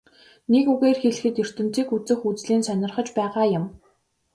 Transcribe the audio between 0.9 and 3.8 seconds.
хэлэхэд ертөнцийг үзэх үзлий нь сонирхож байгаа юм.